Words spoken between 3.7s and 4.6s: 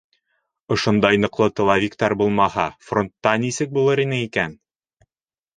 булыр ине икән?